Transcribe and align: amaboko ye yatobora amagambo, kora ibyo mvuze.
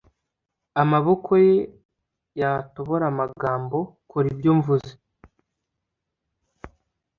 amaboko 0.81 1.29
ye 1.45 1.55
yatobora 2.41 3.03
amagambo, 3.11 3.77
kora 4.09 4.27
ibyo 4.33 4.51
mvuze. 4.57 4.91